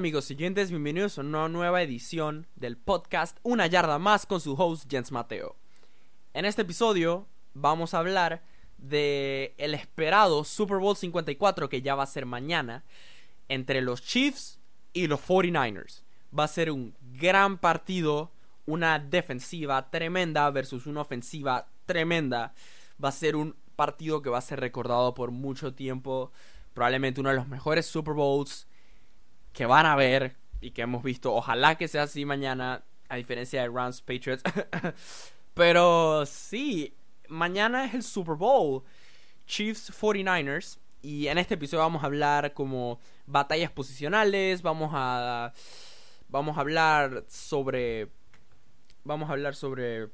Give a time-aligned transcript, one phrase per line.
[0.00, 4.90] Amigos siguientes, bienvenidos a una nueva edición del podcast Una yarda más con su host
[4.90, 5.56] Jens Mateo.
[6.32, 8.42] En este episodio vamos a hablar
[8.78, 12.82] de el esperado Super Bowl 54 que ya va a ser mañana
[13.48, 14.58] entre los Chiefs
[14.94, 16.00] y los 49ers.
[16.36, 18.30] Va a ser un gran partido,
[18.64, 22.54] una defensiva tremenda versus una ofensiva tremenda.
[23.04, 26.32] Va a ser un partido que va a ser recordado por mucho tiempo,
[26.72, 28.66] probablemente uno de los mejores Super Bowls
[29.52, 31.34] que van a ver y que hemos visto.
[31.34, 34.42] Ojalá que sea así mañana, a diferencia de Rams Patriots.
[35.54, 36.94] Pero sí,
[37.28, 38.82] mañana es el Super Bowl.
[39.46, 40.78] Chiefs 49ers.
[41.02, 44.62] Y en este episodio vamos a hablar como batallas posicionales.
[44.62, 45.52] Vamos a.
[46.28, 48.08] Vamos a hablar sobre.
[49.02, 50.10] Vamos a hablar sobre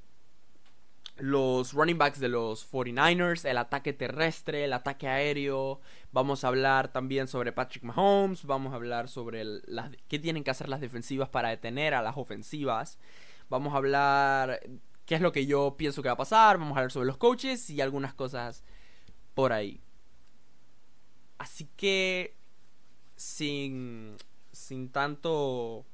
[1.19, 5.81] los running backs de los 49ers, el ataque terrestre, el ataque aéreo.
[6.13, 8.45] Vamos a hablar también sobre Patrick Mahomes.
[8.45, 12.17] Vamos a hablar sobre las, qué tienen que hacer las defensivas para detener a las
[12.17, 12.99] ofensivas.
[13.49, 14.61] Vamos a hablar
[15.07, 16.59] qué es lo que yo pienso que va a pasar.
[16.59, 18.63] Vamos a hablar sobre los coaches y algunas cosas
[19.35, 19.81] por ahí.
[21.39, 22.37] Así que
[23.17, 24.17] sin
[24.53, 25.87] sin tanto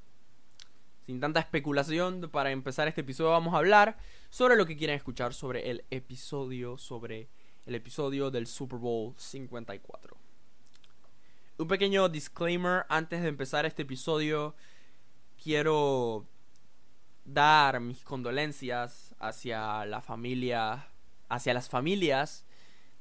[1.07, 3.97] sin tanta especulación para empezar este episodio vamos a hablar
[4.33, 7.29] sobre lo que quieren escuchar sobre el episodio sobre
[7.67, 10.17] el episodio del Super Bowl 54.
[11.59, 14.55] Un pequeño disclaimer antes de empezar este episodio
[15.41, 16.25] quiero
[17.27, 20.89] dar mis condolencias hacia la familia
[21.29, 22.47] hacia las familias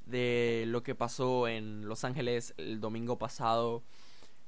[0.06, 3.84] de lo que pasó en Los Ángeles el domingo pasado.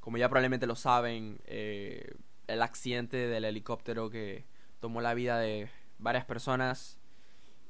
[0.02, 2.14] Como ya probablemente lo saben, eh,
[2.48, 4.44] el accidente del helicóptero que
[4.82, 5.70] tomó la vida de
[6.04, 7.00] varias personas,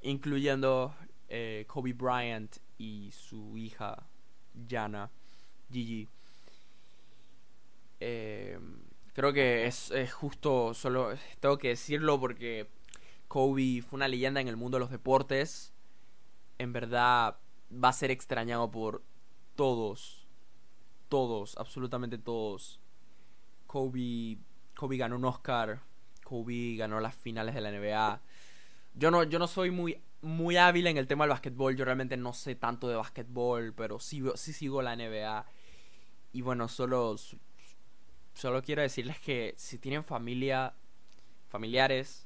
[0.01, 0.93] incluyendo
[1.29, 4.07] eh, Kobe Bryant y su hija
[4.67, 5.09] Jana,
[5.71, 6.09] Gigi.
[7.99, 8.59] Eh,
[9.13, 12.67] creo que es, es, justo, solo tengo que decirlo porque
[13.27, 15.71] Kobe fue una leyenda en el mundo de los deportes.
[16.57, 17.37] En verdad
[17.71, 19.03] va a ser extrañado por
[19.55, 20.27] todos,
[21.07, 22.79] todos, absolutamente todos.
[23.67, 24.37] Kobe
[24.75, 25.81] Kobe ganó un Oscar,
[26.23, 28.21] Kobe ganó las finales de la NBA.
[28.95, 32.17] Yo no, yo no soy muy, muy hábil en el tema del básquetbol, yo realmente
[32.17, 35.45] no sé tanto de básquetbol, pero sí, sí sigo la NBA.
[36.31, 37.15] Y bueno, solo,
[38.33, 40.73] solo quiero decirles que si tienen familia,
[41.49, 42.25] familiares,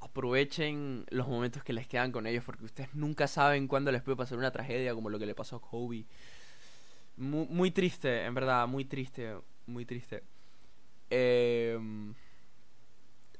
[0.00, 4.16] aprovechen los momentos que les quedan con ellos, porque ustedes nunca saben cuándo les puede
[4.16, 6.04] pasar una tragedia como lo que le pasó a Kobe.
[7.16, 10.22] Muy, muy triste, en verdad, muy triste, muy triste.
[11.10, 11.78] Eh,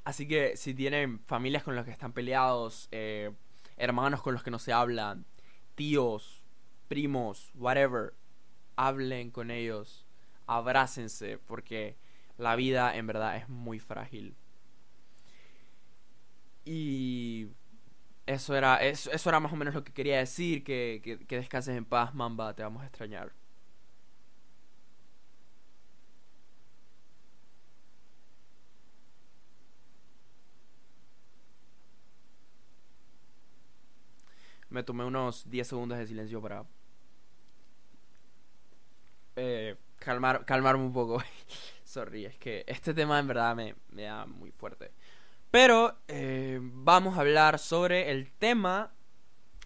[0.08, 3.30] así que si tienen familias con las que están peleados, eh,
[3.76, 5.26] hermanos con los que no se hablan,
[5.74, 6.42] tíos,
[6.88, 8.14] primos, whatever,
[8.74, 10.06] hablen con ellos,
[10.46, 11.98] abrácense, porque
[12.38, 14.34] la vida en verdad es muy frágil.
[16.64, 17.48] Y
[18.24, 21.36] eso era, eso, eso era más o menos lo que quería decir, que, que, que
[21.36, 23.34] descanses en paz, Mamba, te vamos a extrañar.
[34.78, 36.64] Me tomé unos 10 segundos de silencio para
[39.34, 41.20] eh, calmar, calmarme un poco.
[41.84, 44.92] Sorry, es que este tema en verdad me, me da muy fuerte.
[45.50, 48.92] Pero eh, vamos a hablar sobre el tema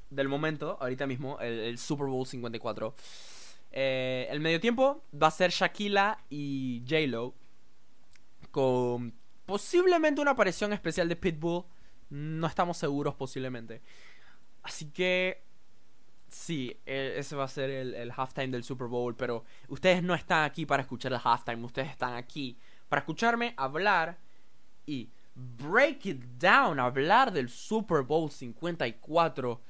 [0.09, 2.95] del momento, ahorita mismo, el, Super Bowl 54.
[3.71, 7.35] Eh, el medio tiempo va a ser Shaquila y J-Lo.
[8.51, 9.13] Con
[9.45, 11.65] posiblemente una aparición especial de Pitbull.
[12.09, 13.83] No estamos seguros, posiblemente.
[14.63, 15.43] Así que
[16.29, 20.45] sí, e, ese va a ser el, halftime del Super Bowl, pero ustedes no están
[20.45, 22.57] aquí para escuchar el halftime, ustedes están aquí
[22.89, 24.19] para escucharme hablar
[24.87, 29.61] y break it down, hablar del Super Bowl 54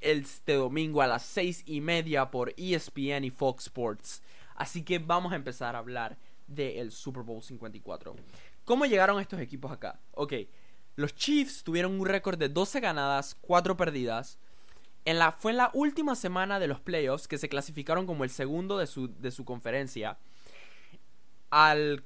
[0.00, 4.22] este domingo a las 6 y media por ESPN y Fox Sports.
[4.56, 8.16] Así que vamos a empezar a hablar del Super Bowl 54.
[8.64, 10.00] ¿Cómo llegaron estos equipos acá?
[10.12, 10.34] Ok,
[10.96, 14.38] los Chiefs tuvieron un récord de 12 ganadas, 4 perdidas.
[15.04, 18.30] En la, fue en la última semana de los playoffs que se clasificaron como el
[18.30, 20.18] segundo de su, de su conferencia.
[21.50, 22.04] Al,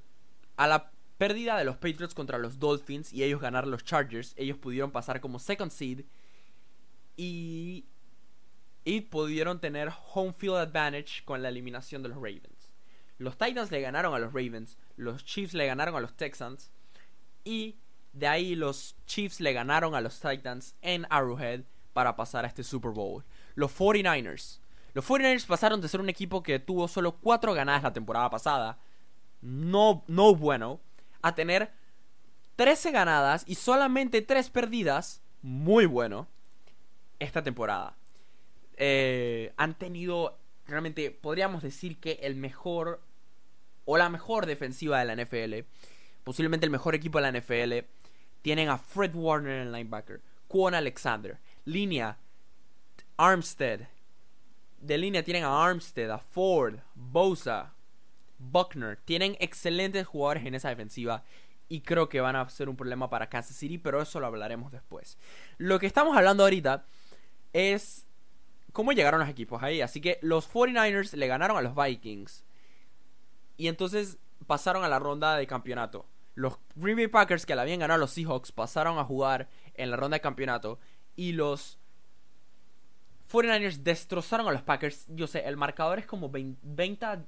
[0.56, 4.58] a la pérdida de los Patriots contra los Dolphins y ellos ganar los Chargers, ellos
[4.58, 6.04] pudieron pasar como second seed
[7.16, 7.86] y,
[8.84, 12.72] y pudieron tener home field advantage con la eliminación de los Ravens.
[13.18, 16.70] Los Titans le ganaron a los Ravens, los Chiefs le ganaron a los Texans
[17.44, 17.76] y
[18.16, 22.64] de ahí los Chiefs le ganaron a los Titans en Arrowhead para pasar a este
[22.64, 23.24] Super Bowl.
[23.54, 24.60] Los 49ers.
[24.94, 28.78] Los 49ers pasaron de ser un equipo que tuvo solo 4 ganadas la temporada pasada
[29.40, 30.80] no, no bueno,
[31.22, 31.70] a tener
[32.56, 36.26] 13 ganadas y solamente 3 perdidas, muy bueno,
[37.18, 37.96] esta temporada.
[38.76, 43.00] Eh, han tenido, realmente, podríamos decir que el mejor
[43.84, 45.68] o la mejor defensiva de la NFL,
[46.24, 47.86] posiblemente el mejor equipo de la NFL.
[48.46, 52.16] Tienen a Fred Warner en linebacker, Quan Alexander, línea
[53.16, 53.88] Armstead.
[54.78, 57.74] De línea tienen a Armstead, a Ford, Bosa,
[58.38, 58.98] Buckner.
[59.04, 61.24] Tienen excelentes jugadores en esa defensiva
[61.68, 64.70] y creo que van a ser un problema para Kansas City, pero eso lo hablaremos
[64.70, 65.18] después.
[65.58, 66.86] Lo que estamos hablando ahorita
[67.52, 68.06] es
[68.72, 69.80] cómo llegaron los equipos ahí.
[69.80, 72.44] Así que los 49ers le ganaron a los Vikings
[73.56, 76.06] y entonces pasaron a la ronda de campeonato.
[76.36, 79.90] Los Green Bay Packers que le habían ganado a los Seahawks pasaron a jugar en
[79.90, 80.78] la ronda de campeonato
[81.16, 81.78] y los
[83.32, 85.06] 49ers destrozaron a los Packers.
[85.08, 87.24] Yo sé, el marcador es como 20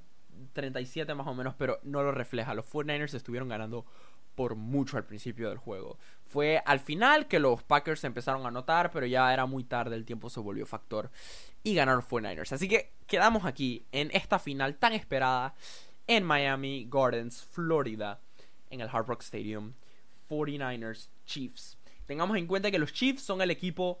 [0.53, 2.53] 37 más o menos, pero no lo refleja.
[2.53, 3.85] Los 49ers estuvieron ganando
[4.35, 5.97] por mucho al principio del juego.
[6.23, 10.05] Fue al final que los Packers empezaron a anotar, pero ya era muy tarde, el
[10.05, 11.11] tiempo se volvió factor
[11.63, 12.53] y ganaron 49ers.
[12.53, 15.55] Así que quedamos aquí en esta final tan esperada
[16.07, 18.21] en Miami Gardens, Florida,
[18.69, 19.73] en el Hard Rock Stadium.
[20.29, 21.77] 49ers Chiefs.
[22.05, 23.99] Tengamos en cuenta que los Chiefs son el equipo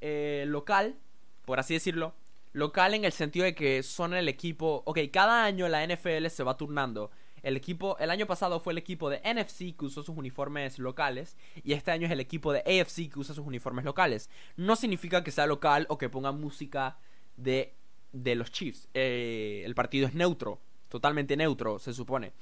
[0.00, 0.96] eh, local,
[1.44, 2.14] por así decirlo.
[2.52, 4.82] Local en el sentido de que son el equipo.
[4.86, 7.10] Ok, cada año la NFL se va turnando
[7.44, 11.36] el equipo, el año pasado fue el equipo de NFC que usó sus uniformes locales
[11.62, 14.30] y este año es el equipo de AFC que usa sus uniformes locales.
[14.56, 16.96] No significa que sea local o que ponga música
[17.36, 17.74] de,
[18.12, 18.88] de los Chiefs.
[18.94, 20.58] Eh, el partido es neutro,
[20.88, 22.32] totalmente neutro, se supone.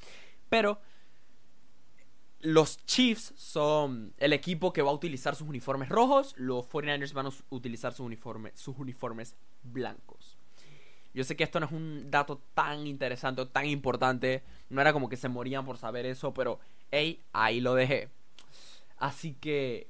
[0.49, 0.81] Pero
[2.43, 7.27] los Chiefs son el equipo que va a utilizar sus uniformes rojos, los 49ers van
[7.27, 10.37] a utilizar sus uniformes blancos.
[11.15, 14.43] Yo sé que esto no es un dato tan interesante o tan importante.
[14.71, 16.59] No era como que se morían por saber eso, pero
[16.91, 18.09] hey, ahí lo dejé.
[18.97, 19.89] Así que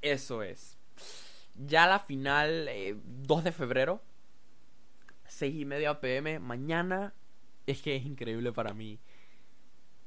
[0.00, 0.78] eso es.
[1.56, 2.68] Ya la final,
[3.04, 4.00] 2 eh, de febrero,
[5.26, 6.38] 6 y media pm.
[6.38, 7.12] Mañana
[7.66, 9.00] es que es increíble para mí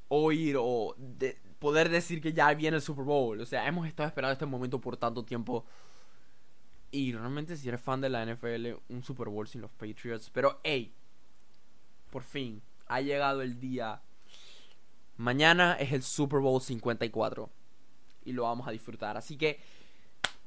[0.10, 0.96] oír o
[1.60, 3.40] poder decir que ya viene el Super Bowl.
[3.40, 5.66] O sea, hemos estado esperando este momento por tanto tiempo.
[6.92, 10.30] Y realmente si eres fan de la NFL, un Super Bowl sin los Patriots.
[10.30, 10.94] Pero hey,
[12.10, 14.02] por fin, ha llegado el día.
[15.18, 17.50] Mañana es el Super Bowl 54.
[18.26, 19.18] Y lo vamos a disfrutar.
[19.18, 19.60] Así que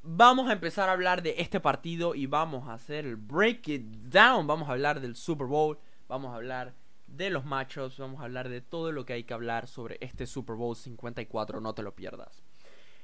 [0.03, 3.83] vamos a empezar a hablar de este partido y vamos a hacer el break it
[3.83, 4.47] down.
[4.47, 5.79] Vamos a hablar del Super Bowl.
[6.09, 6.75] Vamos a hablar
[7.11, 7.99] de los machos.
[7.99, 11.61] Vamos a hablar de todo lo que hay que hablar sobre este Super Bowl 54.
[11.61, 12.43] No te lo pierdas.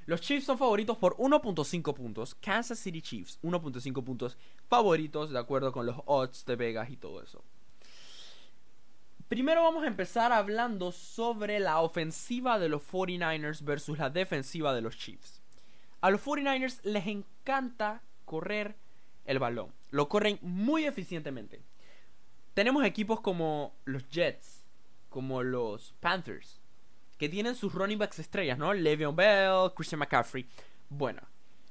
[0.07, 2.35] Los Chiefs son favoritos por 1.5 puntos.
[2.37, 4.39] Kansas City Chiefs, 1.5 puntos
[4.69, 7.43] favoritos de acuerdo con los odds de Vegas y todo eso.
[9.29, 14.83] Primero vamos a empezar hablando sobre la ofensiva de los 49ers versus la defensiva de
[14.83, 15.43] los Chiefs.
[16.01, 18.77] A los 49ers les encanta correr
[19.25, 19.73] el balón.
[19.91, 21.61] Lo corren muy eficientemente.
[22.57, 24.65] Tenemos equipos como los Jets,
[25.11, 26.63] como los Panthers,
[27.19, 28.73] que tienen sus running backs estrellas, ¿no?
[28.73, 30.49] Le'Veon Bell, Christian McCaffrey.
[30.89, 31.21] Bueno,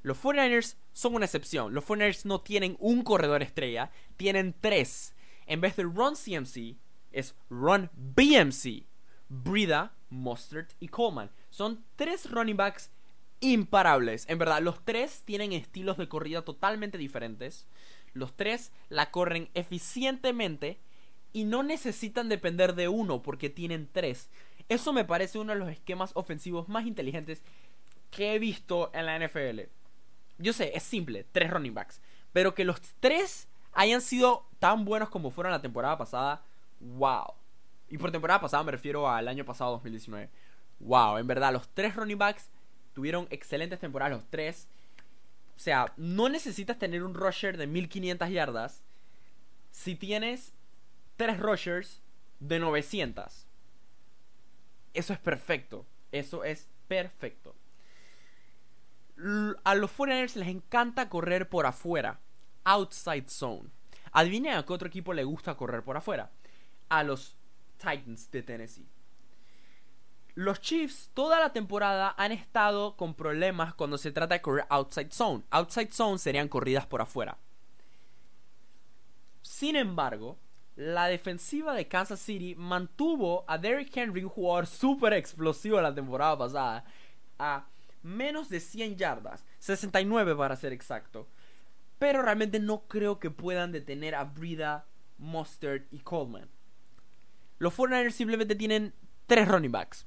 [0.04, 1.74] los 49ers son una excepción.
[1.74, 5.16] Los 49ers no tienen un corredor estrella, tienen tres.
[5.48, 6.78] En vez de Run CMC,
[7.12, 8.86] es Run BMC.
[9.28, 11.32] Brida, Mustard y Coleman.
[11.50, 12.92] Son tres running backs
[13.40, 14.30] imparables.
[14.30, 17.66] En verdad, los tres tienen estilos de corrida totalmente diferentes.
[18.16, 20.80] Los tres la corren eficientemente
[21.34, 24.30] y no necesitan depender de uno porque tienen tres.
[24.70, 27.44] Eso me parece uno de los esquemas ofensivos más inteligentes
[28.12, 29.64] que he visto en la NFL.
[30.38, 32.02] Yo sé, es simple, tres running backs.
[32.32, 36.42] Pero que los tres hayan sido tan buenos como fueron la temporada pasada,
[36.80, 37.34] wow.
[37.90, 40.30] Y por temporada pasada me refiero al año pasado, 2019.
[40.80, 42.50] Wow, en verdad, los tres running backs
[42.94, 44.70] tuvieron excelentes temporadas, los tres.
[45.56, 48.84] O sea, no necesitas tener un rusher de 1500 yardas
[49.72, 50.54] si tienes
[51.16, 52.02] tres rushers
[52.40, 53.48] de 900.
[54.94, 55.86] Eso es perfecto.
[56.12, 57.56] Eso es perfecto.
[59.64, 62.20] A los 49ers les encanta correr por afuera.
[62.64, 63.70] Outside zone.
[64.12, 66.32] Adivinen a qué otro equipo le gusta correr por afuera.
[66.90, 67.38] A los
[67.78, 68.88] Titans de Tennessee.
[70.36, 75.12] Los Chiefs toda la temporada han estado con problemas cuando se trata de correr outside
[75.12, 75.44] zone.
[75.50, 77.38] Outside zone serían corridas por afuera.
[79.42, 80.38] Sin embargo,
[80.76, 86.38] la defensiva de Kansas City mantuvo a Derrick Henry, un jugador súper explosivo la temporada
[86.38, 86.84] pasada,
[87.40, 87.68] a
[88.04, 91.30] menos de 100 yardas, 69 para ser exacto.
[91.98, 94.86] Pero realmente no creo que puedan detener a Brida,
[95.18, 96.50] Mustard y Coleman.
[97.58, 98.94] los 49ers simplemente tienen
[99.28, 100.06] tres running backs.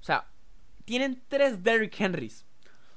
[0.00, 0.28] O sea,
[0.84, 2.44] tienen tres Derrick Henrys.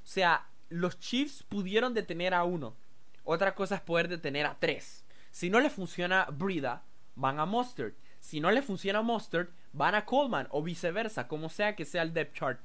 [0.03, 2.75] O sea, los Chiefs pudieron detener a uno.
[3.23, 5.03] Otra cosa es poder detener a tres.
[5.31, 6.83] Si no le funciona Brida,
[7.15, 7.93] van a Mustard.
[8.19, 12.13] Si no le funciona Mustard, van a Coleman o viceversa, como sea que sea el
[12.13, 12.59] depth chart.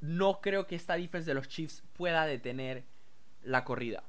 [0.00, 2.84] No creo que esta defense de los Chiefs pueda detener
[3.42, 4.04] la corrida.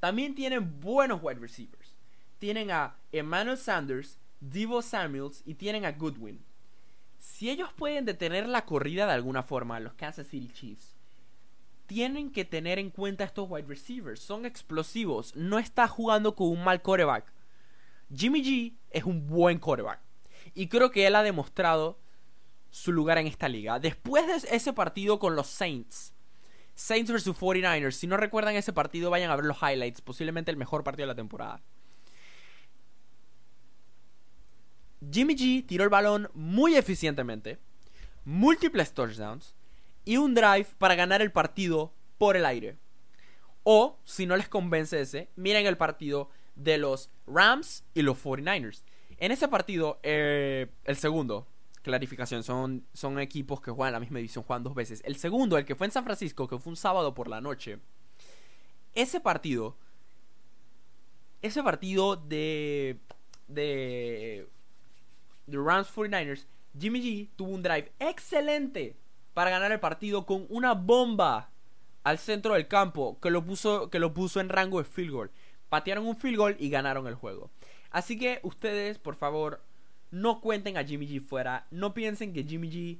[0.00, 1.96] También tienen buenos wide receivers.
[2.38, 6.44] Tienen a Emmanuel Sanders, Divo Samuels y tienen a Goodwin.
[7.18, 10.96] Si ellos pueden detener la corrida de alguna forma, los Kansas City Chiefs,
[11.86, 14.20] tienen que tener en cuenta estos wide receivers.
[14.20, 15.34] Son explosivos.
[15.34, 17.32] No está jugando con un mal coreback.
[18.14, 20.00] Jimmy G es un buen coreback.
[20.54, 21.98] Y creo que él ha demostrado
[22.70, 23.78] su lugar en esta liga.
[23.78, 26.14] Después de ese partido con los Saints,
[26.74, 30.00] Saints vs 49ers, si no recuerdan ese partido, vayan a ver los highlights.
[30.00, 31.62] Posiblemente el mejor partido de la temporada.
[35.12, 37.58] Jimmy G tiró el balón muy eficientemente,
[38.24, 39.54] múltiples touchdowns
[40.04, 42.76] y un drive para ganar el partido por el aire.
[43.62, 48.82] O, si no les convence ese, miren el partido de los Rams y los 49ers.
[49.18, 51.46] En ese partido, eh, el segundo,
[51.82, 55.02] clarificación, son, son equipos que juegan la misma división, juegan dos veces.
[55.04, 57.78] El segundo, el que fue en San Francisco, que fue un sábado por la noche.
[58.94, 59.76] Ese partido,
[61.42, 62.98] ese partido de,
[63.48, 64.48] de,
[65.48, 66.46] de Rams 49ers,
[66.78, 68.96] Jimmy G tuvo un drive excelente
[69.34, 71.50] para ganar el partido con una bomba
[72.04, 75.30] al centro del campo que lo puso, que lo puso en rango de field goal
[75.68, 77.50] patearon un field goal y ganaron el juego.
[77.90, 79.62] Así que ustedes, por favor,
[80.10, 81.66] no cuenten a Jimmy G fuera.
[81.70, 82.98] No piensen que Jimmy G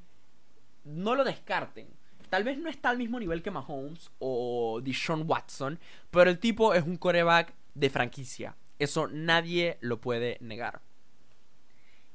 [0.84, 1.88] no lo descarten.
[2.30, 5.78] Tal vez no está al mismo nivel que Mahomes o Deshaun Watson,
[6.10, 8.56] pero el tipo es un coreback de franquicia.
[8.78, 10.82] Eso nadie lo puede negar.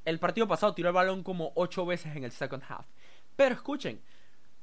[0.04, 2.86] El partido pasado tiró el balón como 8 veces en el second half.
[3.36, 4.00] Pero escuchen,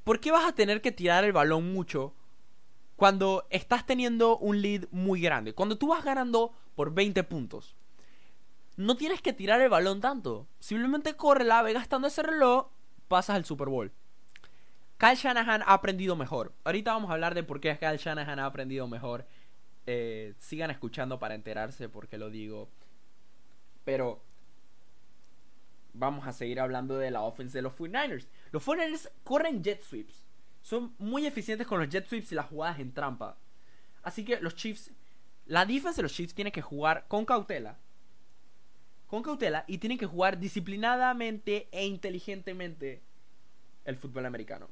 [0.03, 2.13] ¿por qué vas a tener que tirar el balón mucho
[3.01, 7.75] cuando estás teniendo un lead muy grande, cuando tú vas ganando por 20 puntos,
[8.77, 10.45] no tienes que tirar el balón tanto.
[10.59, 12.67] Simplemente corre la ve gastando ese reloj,
[13.07, 13.91] pasas al Super Bowl.
[14.99, 16.53] Kyle Shanahan ha aprendido mejor.
[16.63, 19.25] Ahorita vamos a hablar de por qué Kyle Shanahan ha aprendido mejor.
[19.87, 22.69] Eh, sigan escuchando para enterarse por qué lo digo.
[23.83, 24.21] Pero
[25.93, 28.27] vamos a seguir hablando de la offense de los 49ers.
[28.51, 30.31] Los 49ers corren jet sweeps
[30.61, 33.37] son muy eficientes con los jet sweeps y las jugadas en trampa.
[34.03, 34.91] Así que los Chiefs,
[35.45, 37.77] la defensa de los Chiefs tiene que jugar con cautela.
[39.07, 43.01] Con cautela y tienen que jugar disciplinadamente e inteligentemente
[43.85, 44.69] el fútbol americano.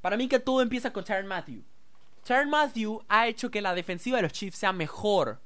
[0.00, 1.62] Para mí que todo empieza con Tyron Matthew.
[2.24, 5.40] Tyron Matthew ha hecho que la defensiva de los Chiefs sea mejor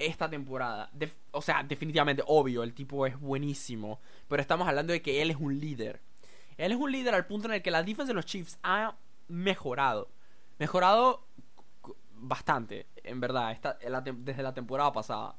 [0.00, 0.90] esta temporada.
[1.30, 4.00] o sea, definitivamente, obvio, el tipo es buenísimo.
[4.28, 6.00] Pero estamos hablando de que él es un líder.
[6.56, 8.96] Él es un líder al punto en el que la defensa de los Chiefs ha
[9.28, 10.10] mejorado.
[10.58, 11.26] Mejorado
[12.12, 13.56] bastante, en verdad,
[14.16, 15.36] desde la temporada pasada.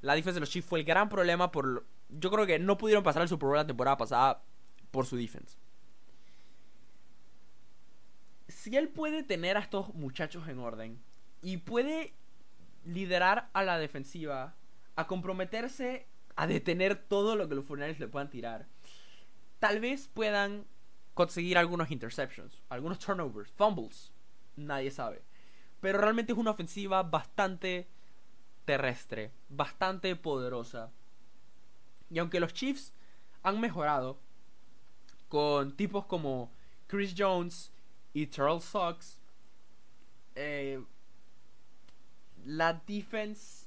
[0.00, 1.86] La defensa de los Chiefs fue el gran problema por...
[2.08, 4.42] Yo creo que no pudieron pasar el Super Bowl la temporada pasada
[4.90, 5.58] por su defensa.
[8.48, 11.02] Si él puede tener a estos muchachos en orden
[11.42, 12.14] y puede
[12.84, 14.54] liderar a la defensiva,
[14.96, 16.06] a comprometerse
[16.36, 18.66] a detener todo lo que los Fortnite le puedan tirar,
[19.58, 20.66] tal vez puedan
[21.14, 24.12] conseguir algunos interceptions, algunos turnovers, fumbles,
[24.56, 25.22] nadie sabe.
[25.80, 27.88] Pero realmente es una ofensiva bastante
[28.64, 30.92] terrestre, bastante poderosa.
[32.10, 32.92] Y aunque los Chiefs
[33.42, 34.18] han mejorado
[35.28, 36.52] con tipos como
[36.86, 37.72] Chris Jones
[38.12, 39.20] y Charles Sox,
[40.34, 40.80] eh,
[42.48, 43.66] la defense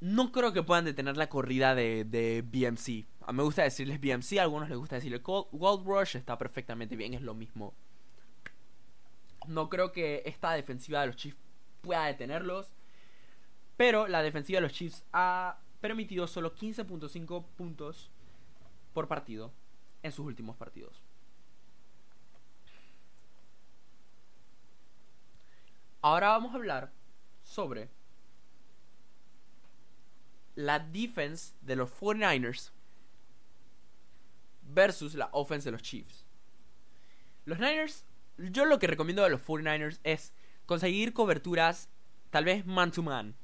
[0.00, 3.06] no creo que puedan detener la corrida de, de BMC.
[3.20, 6.96] A mí me gusta decirles BMC, a algunos les gusta decirle Gold Rush, está perfectamente
[6.96, 7.74] bien, es lo mismo.
[9.46, 11.38] No creo que esta defensiva de los Chiefs
[11.80, 12.72] pueda detenerlos.
[13.76, 18.10] Pero la defensiva de los Chiefs ha permitido solo 15.5 puntos
[18.92, 19.52] por partido
[20.02, 21.00] en sus últimos partidos.
[26.00, 26.92] Ahora vamos a hablar
[27.42, 27.90] sobre
[30.54, 32.70] la defense de los 49ers
[34.62, 36.26] versus la offense de los Chiefs.
[37.44, 38.04] Los Niners,
[38.38, 40.32] yo lo que recomiendo de los 49ers es
[40.66, 41.88] conseguir coberturas,
[42.30, 43.34] tal vez man to man,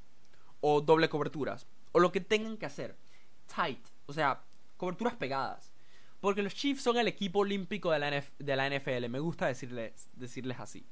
[0.61, 2.95] o doble coberturas, o lo que tengan que hacer.
[3.53, 4.43] Tight, o sea,
[4.77, 5.71] coberturas pegadas.
[6.21, 10.09] Porque los Chiefs son el equipo olímpico de la, de la NFL, me gusta decirles,
[10.13, 10.85] decirles así.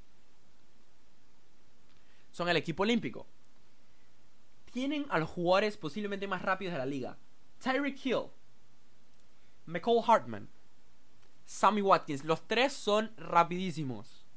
[2.38, 3.25] Son el equipo olímpico.
[4.72, 7.17] tienen a los jugadores posiblemente más rápidos de la liga.
[7.58, 8.27] Tyreek Hill,
[9.65, 10.48] McCall Hartman,
[11.46, 12.24] Sammy Watkins.
[12.24, 14.27] Los tres son rapidísimos.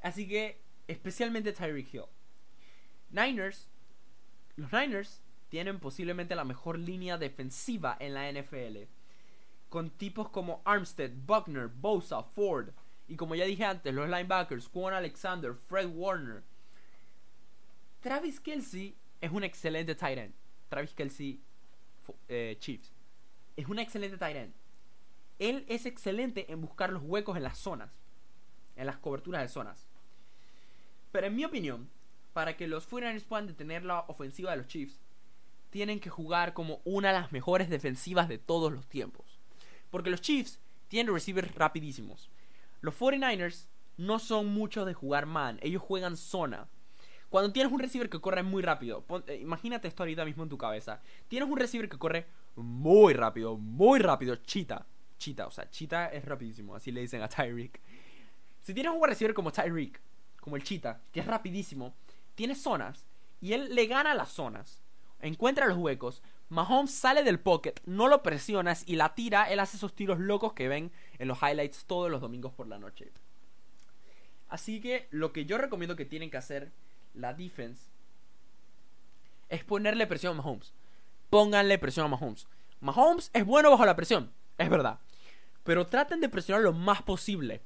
[0.00, 2.04] Así que, especialmente Tyreek Hill.
[3.10, 3.68] Niners.
[4.54, 8.84] Los Niners tienen posiblemente la mejor línea defensiva en la NFL.
[9.70, 12.68] Con tipos como Armstead, Buckner, Bosa, Ford.
[13.08, 16.44] Y como ya dije antes, los linebackers, Quan Alexander, Fred Warner.
[18.04, 20.34] Travis Kelsey es un excelente tight end.
[20.68, 21.40] Travis Kelsey,
[22.28, 22.92] eh, Chiefs.
[23.56, 24.52] Es un excelente tight end.
[25.38, 27.90] Él es excelente en buscar los huecos en las zonas.
[28.76, 29.88] En las coberturas de zonas.
[31.12, 31.88] Pero en mi opinión,
[32.34, 35.00] para que los 49ers puedan detener la ofensiva de los Chiefs,
[35.70, 39.40] tienen que jugar como una de las mejores defensivas de todos los tiempos.
[39.90, 42.28] Porque los Chiefs tienen receivers rapidísimos.
[42.82, 46.68] Los 49ers no son muchos de jugar man, ellos juegan zona.
[47.34, 50.56] Cuando tienes un receiver que corre muy rápido, eh, imagínate esto ahorita mismo en tu
[50.56, 51.00] cabeza.
[51.26, 54.86] Tienes un receiver que corre muy rápido, muy rápido, chita.
[55.18, 57.80] Chita, o sea, Chita es rapidísimo, así le dicen a Tyreek.
[58.60, 60.00] Si tienes un receiver como Tyreek,
[60.38, 61.96] como el Chita, que es rapidísimo,
[62.36, 63.04] tiene zonas
[63.40, 64.80] y él le gana las zonas,
[65.20, 66.22] encuentra los huecos.
[66.50, 69.50] Mahomes sale del pocket, no lo presionas y la tira.
[69.50, 72.78] Él hace esos tiros locos que ven en los highlights todos los domingos por la
[72.78, 73.10] noche.
[74.48, 76.70] Así que lo que yo recomiendo que tienen que hacer
[77.14, 77.90] la defense
[79.48, 80.74] es ponerle presión a Mahomes.
[81.30, 82.46] Pónganle presión a Mahomes.
[82.80, 85.00] Mahomes es bueno bajo la presión, es verdad.
[85.62, 87.62] Pero traten de presionar lo más posible.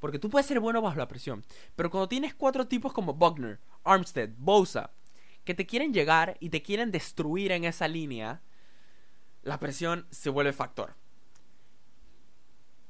[0.00, 1.44] Porque tú puedes ser bueno bajo la presión.
[1.74, 4.90] Pero cuando tienes cuatro tipos como Buckner, Armstead, Bosa,
[5.44, 8.42] que te quieren llegar y te quieren destruir en esa línea,
[9.42, 10.94] la presión se vuelve factor.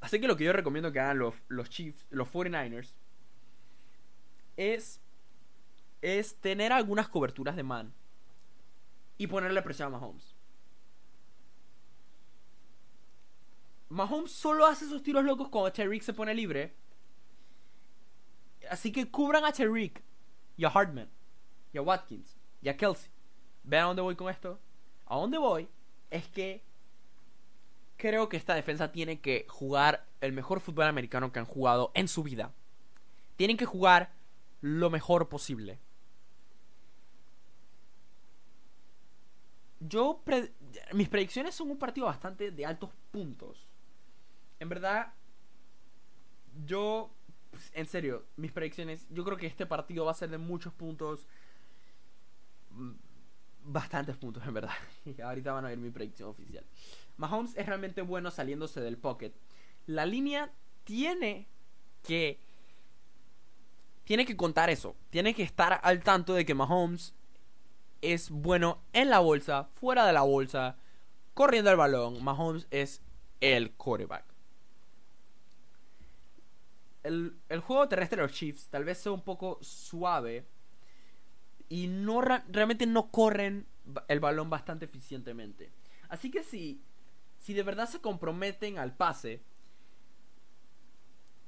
[0.01, 2.95] Así que lo que yo recomiendo que hagan los, los Chiefs, los 49ers,
[4.57, 5.01] es
[6.02, 7.92] es tener algunas coberturas de man
[9.18, 10.35] y ponerle presión a Mahomes.
[13.88, 16.74] Mahomes solo hace esos tiros locos cuando Tyreek se pone libre.
[18.68, 20.02] Así que cubran a Tyreek
[20.56, 21.09] y a Hartman
[21.72, 23.11] y a Watkins y a Kelsey.
[23.62, 24.59] ¿Ven a dónde voy con esto?
[25.06, 25.68] A dónde voy
[26.11, 26.64] es que
[27.96, 32.09] creo que esta defensa tiene que jugar el mejor fútbol americano que han jugado en
[32.09, 32.52] su vida.
[33.37, 34.12] Tienen que jugar
[34.61, 35.78] lo mejor posible.
[39.81, 40.23] Yo
[40.93, 43.69] mis predicciones son un partido bastante de altos puntos.
[44.59, 45.12] En verdad,
[46.65, 47.11] yo,
[47.73, 51.27] en serio, mis predicciones, yo creo que este partido va a ser de muchos puntos.
[52.71, 52.93] Mm,
[53.65, 54.75] bastantes puntos, en verdad.
[55.23, 56.65] Ahorita van a ver mi predicción oficial.
[57.17, 59.33] Mahomes es realmente bueno saliéndose del pocket.
[59.87, 60.53] La línea
[60.85, 61.49] tiene
[62.03, 62.41] que...
[64.05, 64.95] Tiene que contar eso.
[65.11, 67.12] Tiene que estar al tanto de que Mahomes
[68.02, 70.76] es bueno en la bolsa, fuera de la bolsa,
[71.35, 72.22] corriendo el balón.
[72.22, 73.02] Mahomes es
[73.40, 74.24] el quarterback.
[77.02, 80.44] El, juego terrestre de los Chiefs tal vez sea un poco suave
[81.68, 83.66] y no realmente no corren
[84.09, 85.70] el balón bastante eficientemente.
[86.09, 86.82] Así que si,
[87.38, 89.42] si de verdad se comprometen al pase,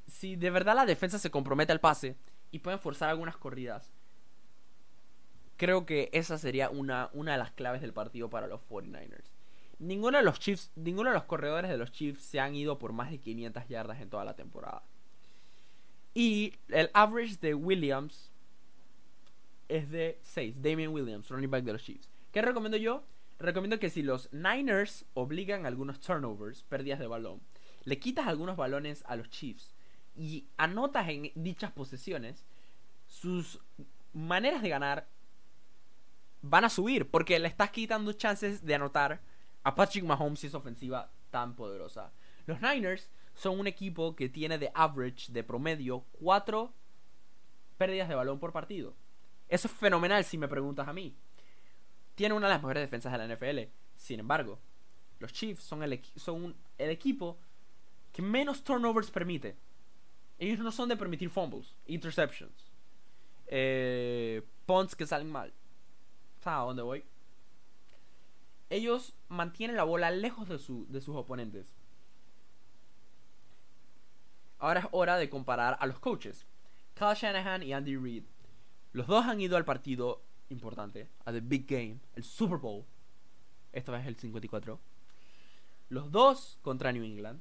[0.07, 2.17] si de verdad la defensa se compromete al pase
[2.51, 3.93] y pueden forzar algunas corridas,
[5.59, 9.29] creo que esa sería una, una de las claves del partido para los 49ers.
[9.81, 12.93] Ninguno de los Chiefs, ninguno de los corredores de los Chiefs se han ido por
[12.93, 14.83] más de 500 yardas en toda la temporada.
[16.15, 18.31] Y el average de Williams
[19.69, 20.63] es de 6.
[20.63, 22.09] Damien Williams, running back de los Chiefs.
[22.33, 23.05] ¿Qué recomiendo yo?
[23.39, 27.41] Recomiendo que si los Niners obligan algunos turnovers, pérdidas de balón,
[27.85, 29.75] le quitas algunos balones a los Chiefs
[30.17, 32.45] y anotas en dichas posesiones,
[33.07, 33.61] sus
[34.13, 35.07] maneras de ganar
[36.43, 39.21] van a subir porque le estás quitando chances de anotar
[39.63, 42.13] a Patrick Mahomes y esa ofensiva tan poderosa.
[42.47, 46.73] Los Niners son un equipo que tiene de average, de promedio, 4
[47.77, 48.95] pérdidas de balón por partido.
[49.49, 51.17] Eso es fenomenal si me preguntas a mí.
[52.15, 53.71] Tiene una de las mejores defensas de la NFL.
[53.97, 54.59] Sin embargo,
[55.19, 57.39] los Chiefs son el, son el equipo
[58.13, 59.57] que menos turnovers permite.
[60.39, 62.71] Ellos no son de permitir fumbles, interceptions,
[63.47, 65.53] eh, punts que salen mal
[66.45, 67.05] a dónde voy?
[68.71, 71.75] Ellos mantienen la bola lejos de, su, de sus oponentes.
[74.59, 76.47] Ahora es hora de comparar a los coaches.
[76.95, 78.25] Kyle Shanahan y Andy Reid.
[78.93, 82.85] Los dos han ido al partido importante, a The Big Game, el Super Bowl.
[83.73, 84.81] Esta vez el 54.
[85.91, 87.41] Los dos contra New England.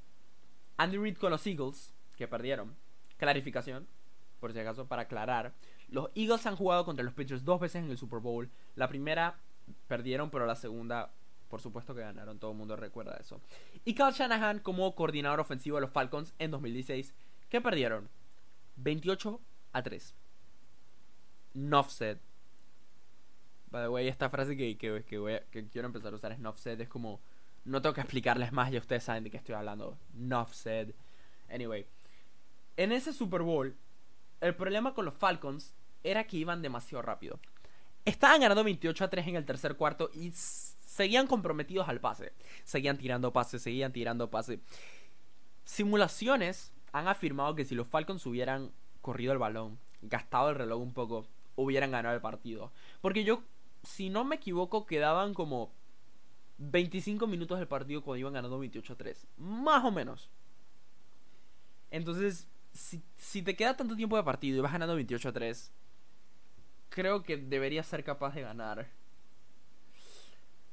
[0.78, 2.76] Andy Reid con los Eagles, que perdieron.
[3.18, 3.88] Clarificación,
[4.40, 5.54] por si acaso, para aclarar.
[5.90, 8.50] Los Eagles han jugado contra los Patriots dos veces en el Super Bowl.
[8.76, 9.40] La primera
[9.88, 11.12] perdieron, pero la segunda,
[11.50, 12.40] por supuesto que ganaron.
[12.40, 13.40] Todo el mundo recuerda eso.
[13.86, 17.14] Y Kyle Shanahan como coordinador ofensivo de los Falcons en 2016,
[17.50, 18.10] que perdieron
[18.78, 19.40] 28
[19.74, 20.16] a 3.
[21.54, 22.18] Nuff said.
[23.72, 25.04] By the way, esta frase que, que,
[25.52, 26.80] que, quiero empezar a usar es said.
[26.80, 27.20] Es como,
[27.66, 29.98] no tengo que explicarles más, ya ustedes saben de qué estoy hablando.
[30.52, 30.92] Said.
[31.50, 31.86] Anyway,
[32.78, 33.76] en ese Super Bowl,
[34.42, 37.40] el problema con los Falcons era que iban demasiado rápido.
[38.06, 42.34] Estaban ganando 28 a 3 en el tercer cuarto y seguían comprometidos al pase.
[42.64, 44.60] Seguían tirando pase, seguían tirando pase.
[45.66, 50.94] Simulaciones han afirmado que si los Falcons hubieran corrido el balón, gastado el reloj un
[50.94, 52.72] poco, hubieran ganado el partido.
[53.02, 53.44] Porque yo,
[53.84, 55.72] si no me equivoco, quedaban como
[56.58, 59.28] 25 minutos del partido cuando iban ganando 28 a 3.
[59.38, 60.30] Más o menos.
[61.92, 65.72] Entonces, si, te queda tanto tiempo de partido y vas ganando 28 a 3,
[66.90, 68.88] creo que deberías ser capaz de ganar.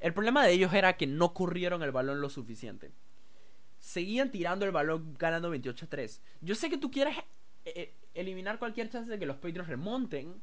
[0.01, 2.93] El problema de ellos era que no corrieron el balón lo suficiente.
[3.79, 6.23] Seguían tirando el balón ganando 28 a 3.
[6.41, 10.41] Yo sé que tú quieres eh, eh, eliminar cualquier chance de que los Patriots remonten.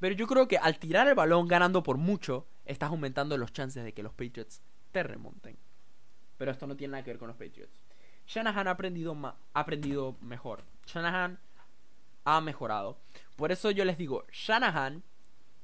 [0.00, 3.84] Pero yo creo que al tirar el balón ganando por mucho, estás aumentando los chances
[3.84, 5.56] de que los Patriots te remonten.
[6.38, 7.82] Pero esto no tiene nada que ver con los Patriots.
[8.26, 10.64] Shanahan ha aprendido, ha aprendido mejor.
[10.86, 11.38] Shanahan
[12.24, 12.98] ha mejorado.
[13.36, 15.02] Por eso yo les digo, Shanahan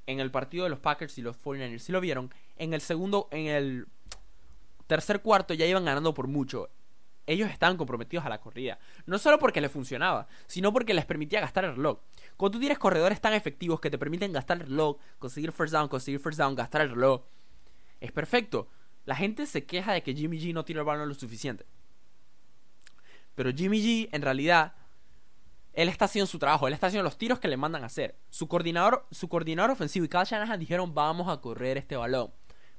[0.09, 3.29] en el partido de los Packers y los 49ers, si lo vieron, en el segundo,
[3.31, 3.87] en el
[4.87, 6.71] tercer cuarto ya iban ganando por mucho.
[7.27, 8.79] Ellos estaban comprometidos a la corrida.
[9.05, 11.99] No solo porque les funcionaba, sino porque les permitía gastar el reloj.
[12.39, 15.89] Cuando tú tienes corredores tan efectivos que te permiten gastar el reloj, conseguir first down,
[15.89, 17.21] conseguir first down, gastar el reloj,
[18.01, 18.71] es perfecto.
[19.05, 21.67] La gente se queja de que Jimmy G no tira el balón lo suficiente.
[23.35, 24.73] Pero Jimmy G, en realidad,
[25.79, 28.19] él está haciendo su trabajo, él está haciendo los tiros que le mandan a hacer.
[28.31, 32.33] Su coordinador, su coordinador ofensivo y Kyle Shanahan dijeron, vamos a correr este balón.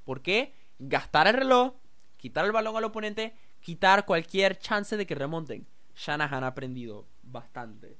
[0.04, 0.54] ¿Por qué?
[0.78, 1.76] Gastar el reloj,
[2.18, 5.66] quitar el balón al oponente, quitar cualquier chance de que remonten.
[5.96, 7.96] Shanahan ha aprendido bastante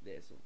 [0.00, 0.38] de eso.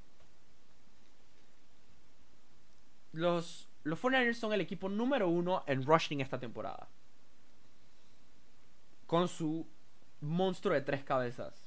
[3.12, 6.88] Los, los 49ers son el equipo número uno en rushing esta temporada.
[9.06, 9.64] Con su
[10.20, 11.61] monstruo de tres cabezas.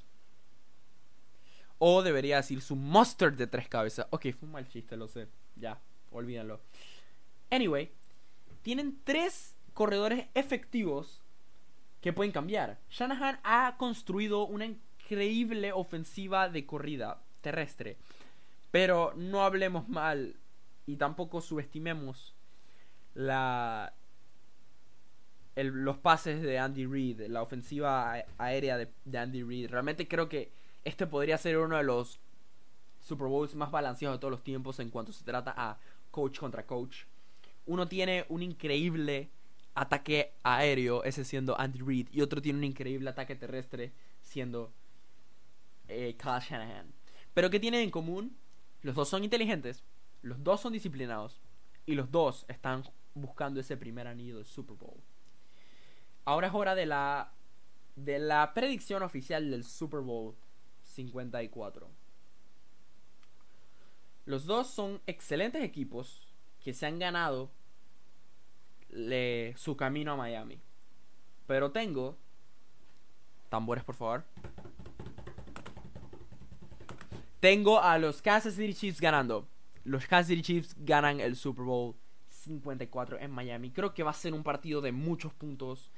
[1.78, 4.06] O debería decir su monster de tres cabezas.
[4.10, 5.28] Ok, fue un mal chiste, lo sé.
[5.56, 6.60] Ya, olvídalo
[7.50, 7.90] Anyway,
[8.62, 11.22] tienen tres corredores efectivos
[12.00, 12.78] que pueden cambiar.
[12.90, 17.96] Shanahan ha construido una increíble ofensiva de corrida terrestre.
[18.70, 20.36] Pero no hablemos mal
[20.86, 22.34] y tampoco subestimemos
[23.14, 23.94] la,
[25.54, 29.70] los pases de Andy Reid, la ofensiva aérea de, Andy Reid.
[29.70, 30.52] Realmente creo que
[30.86, 32.20] este podría ser uno de los
[33.00, 35.78] Super Bowls más balanceados de todos los tiempos en cuanto se trata a
[36.12, 37.04] coach contra coach.
[37.66, 39.28] Uno tiene un increíble
[39.74, 44.72] ataque aéreo, ese siendo Andy Reid, y otro tiene un increíble ataque terrestre, siendo
[45.88, 46.92] eh, Kyle Shanahan.
[47.34, 48.36] Pero ¿qué tienen en común?
[48.82, 49.82] Los dos son inteligentes,
[50.22, 51.40] los dos son disciplinados,
[51.84, 55.02] y los dos están buscando ese primer anillo del Super Bowl.
[56.24, 57.32] Ahora es hora de la
[57.96, 60.36] de la predicción oficial del Super Bowl
[60.96, 61.88] 54.
[64.24, 66.26] Los dos son excelentes equipos
[66.64, 67.50] que se han ganado
[69.56, 70.58] su camino a Miami.
[71.46, 72.16] Pero tengo
[73.48, 74.24] tambores, por favor.
[77.40, 79.46] Tengo a los Kansas City Chiefs ganando.
[79.84, 81.94] Los Kansas City Chiefs ganan el Super Bowl
[82.30, 83.70] 54 en Miami.
[83.70, 85.90] Creo que va a ser un partido de muchos puntos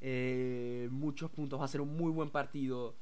[0.00, 1.60] eh, muchos puntos.
[1.60, 2.96] Va a ser un muy buen partido.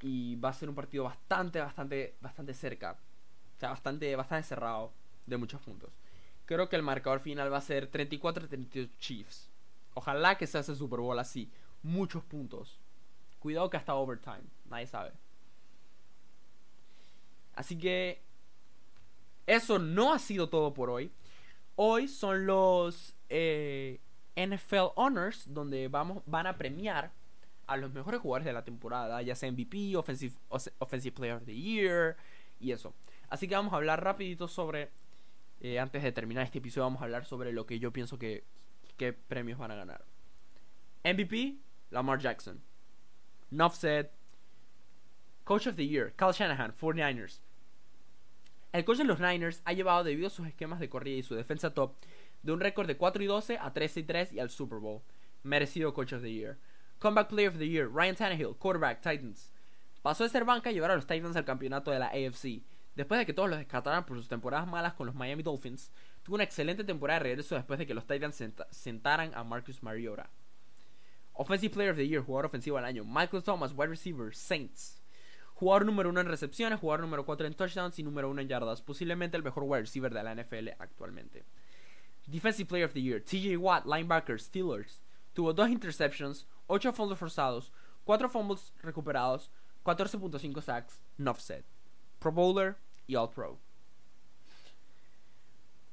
[0.00, 2.98] Y va a ser un partido bastante, bastante, bastante cerca.
[3.56, 4.92] O sea, bastante, bastante cerrado.
[5.26, 5.90] De muchos puntos.
[6.46, 9.50] Creo que el marcador final va a ser 34-32 Chiefs.
[9.94, 11.50] Ojalá que se hace Super Bowl así.
[11.82, 12.80] Muchos puntos.
[13.38, 14.42] Cuidado que hasta overtime.
[14.64, 15.12] Nadie sabe.
[17.54, 18.22] Así que...
[19.46, 21.12] Eso no ha sido todo por hoy.
[21.76, 23.14] Hoy son los...
[23.28, 24.00] Eh,
[24.36, 27.12] NFL Honors, donde vamos, van a premiar
[27.70, 31.54] a los mejores jugadores de la temporada, ya sea MVP, Offensive, offensive Player of the
[31.54, 32.16] Year
[32.58, 32.94] y eso.
[33.28, 34.90] Así que vamos a hablar rapidito sobre,
[35.60, 38.42] eh, antes de terminar este episodio, vamos a hablar sobre lo que yo pienso que,
[38.96, 40.04] qué premios van a ganar.
[41.04, 41.58] MVP,
[41.90, 42.60] Lamar Jackson.
[43.50, 44.08] Nuff said.
[45.44, 47.40] Coach of the Year, Kyle Shanahan, 49ers.
[48.72, 51.36] El coach de los Niners ha llevado debido a sus esquemas de corrida y su
[51.36, 51.94] defensa top
[52.42, 55.02] de un récord de 4 y 12 a 13 y 3 y al Super Bowl.
[55.42, 56.58] Merecido Coach of the Year.
[57.00, 59.50] Comeback Player of the Year, Ryan Tannehill, quarterback, Titans.
[60.02, 62.62] Pasó de ser banca y llevar a los Titans al campeonato de la AFC.
[62.94, 65.90] Después de que todos los descartaran por sus temporadas malas con los Miami Dolphins,
[66.22, 70.28] tuvo una excelente temporada de regreso después de que los Titans sentaran a Marcus Mariota.
[71.32, 73.02] Offensive Player of the Year, jugador ofensivo del año.
[73.06, 75.00] Michael Thomas, wide receiver, Saints.
[75.54, 78.82] Jugador número uno en recepciones, jugador número 4 en touchdowns y número uno en yardas.
[78.82, 81.44] Posiblemente el mejor wide receiver de la NFL actualmente.
[82.26, 85.00] Defensive Player of the Year, TJ Watt, linebacker, Steelers.
[85.34, 87.72] Tuvo dos interceptions, 8 fumbles forzados,
[88.04, 89.50] 4 fumbles recuperados,
[89.84, 91.64] 14.5 sacks, no offset.
[92.18, 93.58] Pro Bowler y All Pro.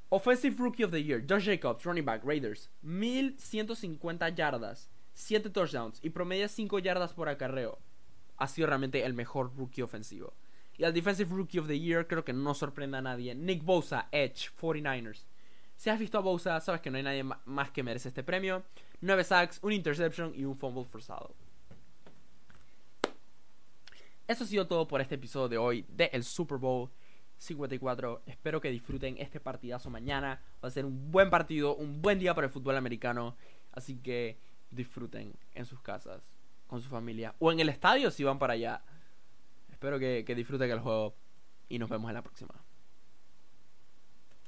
[0.10, 2.70] Offensive Rookie of the Year, Josh Jacobs, running back, Raiders.
[2.82, 7.80] 1150 yardas, 7 touchdowns y promedia 5 yardas por acarreo.
[8.38, 10.34] Ha sido realmente el mejor rookie ofensivo.
[10.78, 13.34] Y al Defensive Rookie of the Year creo que no sorprenda a nadie.
[13.34, 15.26] Nick Bosa, Edge, 49ers.
[15.76, 18.64] Si has visto a Bosa, sabes que no hay nadie más que merece este premio.
[19.02, 21.36] 9 sacks, un interception y un fumble forzado.
[24.28, 26.90] Eso ha sido todo por este episodio de hoy de el Super Bowl
[27.38, 28.24] 54.
[28.26, 30.42] Espero que disfruten este partidazo mañana.
[30.64, 33.38] Va a ser un buen partido, un buen día para el fútbol americano.
[33.72, 34.38] Así que
[34.72, 36.22] disfruten en sus casas,
[36.68, 38.82] con su familia o en el estadio si van para allá.
[39.72, 41.16] Espero que, que disfruten el juego
[41.70, 42.67] y nos vemos en la próxima.